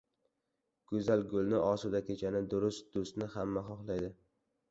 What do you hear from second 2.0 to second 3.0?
kechani, durust